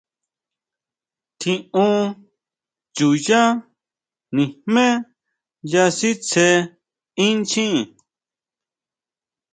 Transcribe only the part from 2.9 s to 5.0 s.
chuyá nijmé